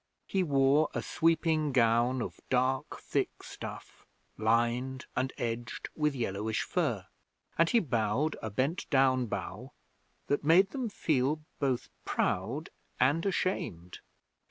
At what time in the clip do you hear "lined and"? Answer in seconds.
4.35-5.31